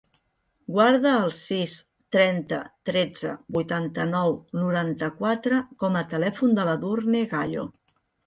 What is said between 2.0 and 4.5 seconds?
trenta, tretze, vuitanta-nou,